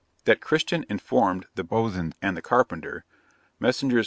[0.25, 3.05] 'That Christian informed the boatswain and the carpenter,
[3.59, 3.93] Messrs.